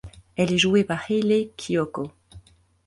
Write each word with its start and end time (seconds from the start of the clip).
Elle 0.35 0.51
est 0.51 0.57
jouée 0.57 0.83
par 0.83 1.11
Hayley 1.11 1.51
Kiyoko. 1.57 2.11